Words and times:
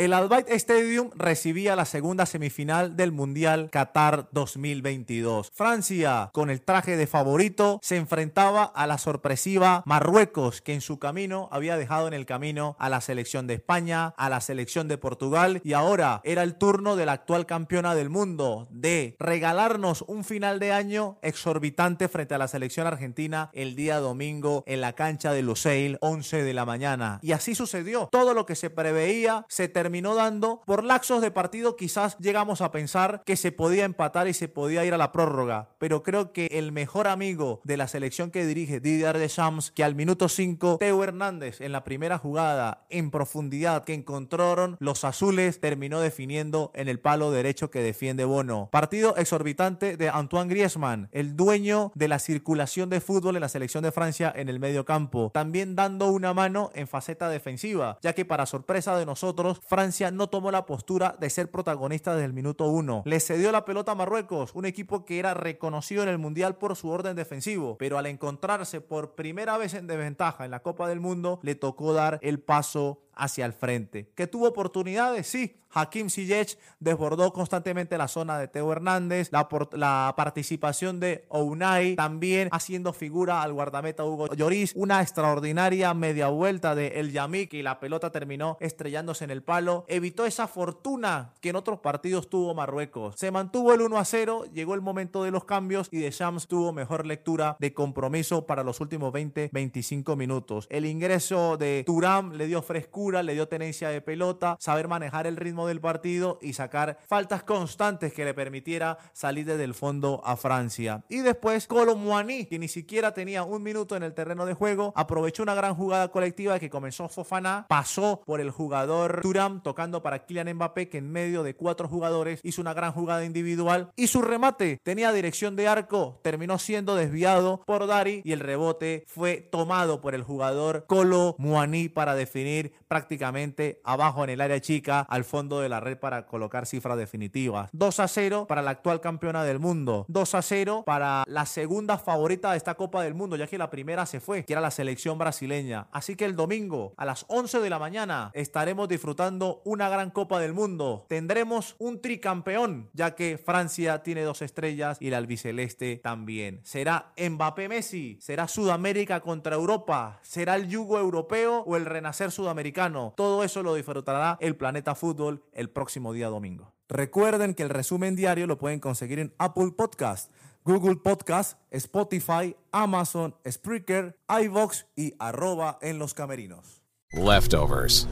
El 0.00 0.14
Al 0.14 0.28
Bayt 0.30 0.48
Stadium 0.48 1.10
recibía 1.14 1.76
la 1.76 1.84
segunda 1.84 2.24
semifinal 2.24 2.96
del 2.96 3.12
Mundial 3.12 3.68
Qatar 3.70 4.28
2022. 4.32 5.50
Francia, 5.52 6.30
con 6.32 6.48
el 6.48 6.62
traje 6.62 6.96
de 6.96 7.06
favorito, 7.06 7.78
se 7.82 7.98
enfrentaba 7.98 8.64
a 8.64 8.86
la 8.86 8.96
sorpresiva 8.96 9.82
Marruecos, 9.84 10.62
que 10.62 10.72
en 10.72 10.80
su 10.80 10.98
camino 10.98 11.50
había 11.52 11.76
dejado 11.76 12.08
en 12.08 12.14
el 12.14 12.24
camino 12.24 12.76
a 12.78 12.88
la 12.88 13.02
selección 13.02 13.46
de 13.46 13.52
España, 13.52 14.14
a 14.16 14.30
la 14.30 14.40
selección 14.40 14.88
de 14.88 14.96
Portugal 14.96 15.60
y 15.64 15.74
ahora 15.74 16.22
era 16.24 16.44
el 16.44 16.54
turno 16.54 16.96
de 16.96 17.04
la 17.04 17.12
actual 17.12 17.44
campeona 17.44 17.94
del 17.94 18.08
mundo 18.08 18.68
de 18.70 19.16
regalarnos 19.18 20.02
un 20.08 20.24
final 20.24 20.60
de 20.60 20.72
año 20.72 21.18
exorbitante 21.20 22.08
frente 22.08 22.34
a 22.34 22.38
la 22.38 22.48
selección 22.48 22.86
argentina 22.86 23.50
el 23.52 23.76
día 23.76 23.98
domingo 23.98 24.64
en 24.66 24.80
la 24.80 24.94
cancha 24.94 25.34
de 25.34 25.42
Lusail, 25.42 25.98
11 26.00 26.42
de 26.42 26.54
la 26.54 26.64
mañana. 26.64 27.18
Y 27.20 27.32
así 27.32 27.54
sucedió. 27.54 28.08
Todo 28.10 28.32
lo 28.32 28.46
que 28.46 28.56
se 28.56 28.70
preveía 28.70 29.44
se 29.50 29.68
terminó 29.68 29.89
dando. 29.90 30.62
Por 30.64 30.84
laxos 30.84 31.20
de 31.20 31.30
partido 31.30 31.76
quizás 31.76 32.16
llegamos 32.18 32.60
a 32.60 32.70
pensar 32.70 33.22
que 33.24 33.36
se 33.36 33.52
podía 33.52 33.84
empatar 33.84 34.28
y 34.28 34.34
se 34.34 34.48
podía 34.48 34.84
ir 34.84 34.94
a 34.94 34.98
la 34.98 35.12
prórroga. 35.12 35.68
Pero 35.78 36.02
creo 36.02 36.32
que 36.32 36.46
el 36.52 36.72
mejor 36.72 37.08
amigo 37.08 37.60
de 37.64 37.76
la 37.76 37.88
selección 37.88 38.30
que 38.30 38.46
dirige 38.46 38.80
Didier 38.80 39.18
Deschamps, 39.18 39.70
que 39.70 39.84
al 39.84 39.94
minuto 39.94 40.28
5, 40.28 40.78
Teo 40.78 41.04
Hernández 41.04 41.60
en 41.60 41.72
la 41.72 41.84
primera 41.84 42.18
jugada 42.18 42.86
en 42.88 43.10
profundidad 43.10 43.84
que 43.84 43.94
encontraron 43.94 44.76
los 44.80 45.04
azules, 45.04 45.60
terminó 45.60 46.00
definiendo 46.00 46.70
en 46.74 46.88
el 46.88 47.00
palo 47.00 47.30
derecho 47.30 47.70
que 47.70 47.82
defiende 47.82 48.24
Bono. 48.24 48.68
Partido 48.72 49.16
exorbitante 49.16 49.96
de 49.96 50.08
Antoine 50.08 50.50
Griezmann, 50.50 51.08
el 51.12 51.36
dueño 51.36 51.92
de 51.94 52.08
la 52.08 52.18
circulación 52.18 52.90
de 52.90 53.00
fútbol 53.00 53.36
en 53.36 53.42
la 53.42 53.48
selección 53.48 53.82
de 53.82 53.92
Francia 53.92 54.32
en 54.34 54.48
el 54.48 54.60
medio 54.60 54.84
campo. 54.84 55.30
También 55.34 55.74
dando 55.74 56.08
una 56.08 56.34
mano 56.34 56.70
en 56.74 56.88
faceta 56.88 57.28
defensiva, 57.28 57.98
ya 58.02 58.12
que 58.12 58.24
para 58.24 58.46
sorpresa 58.46 58.96
de 58.96 59.06
nosotros, 59.06 59.60
Francia 59.66 59.79
no 60.12 60.28
tomó 60.28 60.50
la 60.50 60.66
postura 60.66 61.16
de 61.18 61.30
ser 61.30 61.50
protagonista 61.50 62.12
desde 62.12 62.26
el 62.26 62.32
minuto 62.32 62.66
1. 62.66 63.02
Le 63.06 63.20
cedió 63.20 63.50
la 63.50 63.64
pelota 63.64 63.92
a 63.92 63.94
Marruecos, 63.94 64.50
un 64.54 64.66
equipo 64.66 65.04
que 65.04 65.18
era 65.18 65.32
reconocido 65.32 66.02
en 66.02 66.10
el 66.10 66.18
Mundial 66.18 66.56
por 66.56 66.76
su 66.76 66.90
orden 66.90 67.16
defensivo, 67.16 67.78
pero 67.78 67.96
al 67.96 68.06
encontrarse 68.06 68.80
por 68.80 69.14
primera 69.14 69.56
vez 69.56 69.74
en 69.74 69.86
desventaja 69.86 70.44
en 70.44 70.50
la 70.50 70.60
Copa 70.60 70.86
del 70.88 71.00
Mundo, 71.00 71.40
le 71.42 71.54
tocó 71.54 71.94
dar 71.94 72.18
el 72.22 72.40
paso 72.40 73.00
hacia 73.20 73.46
el 73.46 73.52
frente. 73.52 74.10
¿Que 74.14 74.26
tuvo 74.26 74.48
oportunidades? 74.48 75.26
Sí. 75.26 75.56
Hakim 75.72 76.10
Ziyech 76.10 76.58
desbordó 76.80 77.32
constantemente 77.32 77.96
la 77.96 78.08
zona 78.08 78.38
de 78.38 78.48
Teo 78.48 78.72
Hernández, 78.72 79.30
la, 79.30 79.48
la 79.72 80.14
participación 80.16 80.98
de 80.98 81.26
Ounai 81.28 81.94
también 81.94 82.48
haciendo 82.50 82.92
figura 82.92 83.42
al 83.42 83.52
guardameta 83.52 84.04
Hugo 84.04 84.34
Lloris, 84.34 84.72
una 84.74 85.00
extraordinaria 85.00 85.94
media 85.94 86.28
vuelta 86.28 86.74
de 86.74 86.88
El 86.98 87.12
Yamik 87.12 87.54
y 87.54 87.62
la 87.62 87.78
pelota 87.78 88.10
terminó 88.10 88.56
estrellándose 88.60 89.24
en 89.24 89.30
el 89.30 89.42
palo, 89.42 89.84
evitó 89.88 90.26
esa 90.26 90.48
fortuna 90.48 91.34
que 91.40 91.50
en 91.50 91.56
otros 91.56 91.78
partidos 91.80 92.28
tuvo 92.28 92.54
Marruecos. 92.54 93.14
Se 93.16 93.30
mantuvo 93.30 93.72
el 93.72 93.82
1 93.82 93.98
a 93.98 94.04
0, 94.04 94.44
llegó 94.52 94.74
el 94.74 94.80
momento 94.80 95.22
de 95.22 95.30
los 95.30 95.44
cambios 95.44 95.88
y 95.92 95.98
Deschamps 95.98 96.48
tuvo 96.48 96.72
mejor 96.72 97.06
lectura 97.06 97.56
de 97.60 97.72
compromiso 97.72 98.46
para 98.46 98.64
los 98.64 98.80
últimos 98.80 99.12
20-25 99.12 100.16
minutos. 100.16 100.66
El 100.70 100.84
ingreso 100.84 101.56
de 101.56 101.84
Turam 101.86 102.32
le 102.32 102.46
dio 102.46 102.62
frescura, 102.62 103.09
le 103.10 103.34
dio 103.34 103.48
tenencia 103.48 103.88
de 103.88 104.00
pelota, 104.00 104.56
saber 104.60 104.88
manejar 104.88 105.26
el 105.26 105.36
ritmo 105.36 105.66
del 105.66 105.80
partido 105.80 106.38
y 106.40 106.52
sacar 106.52 106.98
faltas 107.08 107.42
constantes 107.42 108.12
que 108.12 108.24
le 108.24 108.34
permitiera 108.34 108.98
salir 109.12 109.46
desde 109.46 109.64
el 109.64 109.74
fondo 109.74 110.22
a 110.24 110.36
Francia. 110.36 111.02
Y 111.08 111.18
después 111.18 111.66
Colomwani, 111.66 112.46
que 112.46 112.58
ni 112.58 112.68
siquiera 112.68 113.12
tenía 113.12 113.42
un 113.42 113.62
minuto 113.62 113.96
en 113.96 114.02
el 114.02 114.14
terreno 114.14 114.46
de 114.46 114.54
juego, 114.54 114.92
aprovechó 114.94 115.42
una 115.42 115.54
gran 115.54 115.74
jugada 115.74 116.08
colectiva 116.08 116.58
que 116.58 116.70
comenzó 116.70 117.08
Fofana, 117.08 117.66
pasó 117.68 118.22
por 118.24 118.40
el 118.40 118.50
jugador 118.50 119.20
Turam 119.22 119.62
tocando 119.62 120.02
para 120.02 120.24
Kylian 120.24 120.54
Mbappé 120.54 120.88
que 120.88 120.98
en 120.98 121.10
medio 121.10 121.42
de 121.42 121.56
cuatro 121.56 121.88
jugadores 121.88 122.40
hizo 122.42 122.60
una 122.60 122.74
gran 122.74 122.92
jugada 122.92 123.24
individual 123.24 123.90
y 123.96 124.06
su 124.06 124.22
remate 124.22 124.78
tenía 124.82 125.12
dirección 125.12 125.56
de 125.56 125.68
arco, 125.68 126.20
terminó 126.22 126.58
siendo 126.58 126.94
desviado 126.94 127.62
por 127.66 127.86
Dari 127.86 128.22
y 128.24 128.32
el 128.32 128.40
rebote 128.40 129.04
fue 129.06 129.36
tomado 129.36 130.00
por 130.00 130.14
el 130.14 130.22
jugador 130.22 130.84
Colo 130.86 131.34
Muani 131.38 131.88
para 131.88 132.14
definir 132.14 132.72
prácticamente 132.90 133.80
abajo 133.84 134.24
en 134.24 134.30
el 134.30 134.40
área 134.40 134.60
chica 134.60 135.06
al 135.08 135.22
fondo 135.22 135.60
de 135.60 135.68
la 135.68 135.78
red 135.78 135.96
para 135.96 136.26
colocar 136.26 136.66
cifras 136.66 136.98
definitivas. 136.98 137.70
2 137.72 138.00
a 138.00 138.08
0 138.08 138.46
para 138.48 138.62
la 138.62 138.72
actual 138.72 139.00
campeona 139.00 139.44
del 139.44 139.60
mundo. 139.60 140.04
2 140.08 140.34
a 140.34 140.42
0 140.42 140.82
para 140.84 141.22
la 141.28 141.46
segunda 141.46 141.98
favorita 141.98 142.50
de 142.50 142.56
esta 142.56 142.74
Copa 142.74 143.04
del 143.04 143.14
Mundo, 143.14 143.36
ya 143.36 143.46
que 143.46 143.58
la 143.58 143.70
primera 143.70 144.06
se 144.06 144.18
fue, 144.18 144.44
que 144.44 144.54
era 144.54 144.60
la 144.60 144.72
selección 144.72 145.18
brasileña. 145.18 145.86
Así 145.92 146.16
que 146.16 146.24
el 146.24 146.34
domingo 146.34 146.92
a 146.96 147.04
las 147.04 147.26
11 147.28 147.60
de 147.60 147.70
la 147.70 147.78
mañana 147.78 148.32
estaremos 148.34 148.88
disfrutando 148.88 149.62
una 149.64 149.88
gran 149.88 150.10
Copa 150.10 150.40
del 150.40 150.52
Mundo. 150.52 151.06
Tendremos 151.08 151.76
un 151.78 152.02
tricampeón, 152.02 152.90
ya 152.92 153.14
que 153.14 153.38
Francia 153.38 154.02
tiene 154.02 154.22
dos 154.22 154.42
estrellas 154.42 154.98
y 155.00 155.06
el 155.06 155.14
albiceleste 155.14 156.00
también. 156.02 156.58
¿Será 156.64 157.12
Mbappé 157.16 157.68
Messi? 157.68 158.18
¿Será 158.20 158.48
Sudamérica 158.48 159.20
contra 159.20 159.54
Europa? 159.54 160.18
¿Será 160.22 160.56
el 160.56 160.68
yugo 160.68 160.98
europeo 160.98 161.60
o 161.60 161.76
el 161.76 161.86
renacer 161.86 162.32
sudamericano? 162.32 162.79
Todo 163.16 163.44
eso 163.44 163.62
lo 163.62 163.74
disfrutará 163.74 164.38
el 164.40 164.56
Planeta 164.56 164.94
Fútbol 164.94 165.42
el 165.52 165.68
próximo 165.68 166.14
día 166.14 166.28
domingo. 166.28 166.72
Recuerden 166.88 167.52
que 167.54 167.62
el 167.62 167.68
resumen 167.68 168.16
diario 168.16 168.46
lo 168.46 168.56
pueden 168.56 168.80
conseguir 168.80 169.18
en 169.18 169.34
Apple 169.38 169.72
Podcast, 169.76 170.30
Google 170.64 170.96
Podcast, 170.96 171.58
Spotify, 171.70 172.56
Amazon, 172.72 173.34
Spreaker, 173.46 174.18
iVox 174.28 174.86
y 174.96 175.14
arroba 175.18 175.78
en 175.82 175.98
los 175.98 176.14
camerinos. 176.14 176.80
leftovers, 177.12 178.06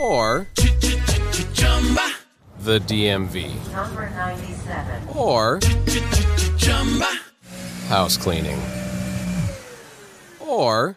or 0.00 0.46
the 2.64 2.78
DMV, 2.86 3.48
Number 3.72 4.10
97. 4.10 5.08
or 5.16 5.58
house 7.88 8.16
cleaning, 8.16 8.58
or 10.46 10.96